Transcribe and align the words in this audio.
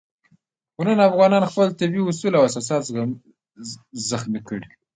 خو 0.73 0.81
نن 0.87 0.99
افغانانو 1.09 1.51
خپل 1.51 1.67
طبیعي 1.79 2.01
اصول 2.09 2.33
او 2.37 2.43
اساسات 2.49 2.81
زخمي 4.09 4.41
کړي. 4.47 4.67